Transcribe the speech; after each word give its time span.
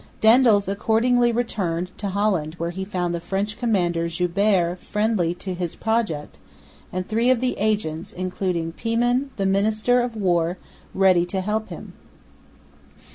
Daendels 0.19 0.67
accordingly 0.67 1.31
returned 1.31 1.95
to 1.99 2.09
Holland, 2.09 2.55
where 2.55 2.71
he 2.71 2.83
found 2.83 3.13
the 3.13 3.19
French 3.19 3.55
commander, 3.59 4.07
Joubert, 4.09 4.79
friendly 4.79 5.35
to 5.35 5.53
his 5.53 5.75
project, 5.75 6.39
and 6.91 7.07
three 7.07 7.29
of 7.29 7.39
the 7.39 7.55
"agents," 7.59 8.11
including 8.11 8.71
Pijman, 8.73 9.29
the 9.35 9.45
Minister 9.45 10.01
of 10.01 10.15
War, 10.15 10.57
ready 10.95 11.23
to 11.27 11.41
help 11.41 11.69
him. 11.69 11.93